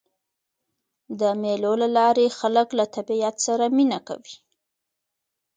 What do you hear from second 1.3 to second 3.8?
مېلو له لاري خلک له طبیعت سره